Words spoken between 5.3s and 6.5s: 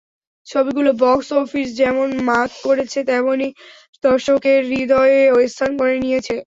স্থান করে নিয়েছে।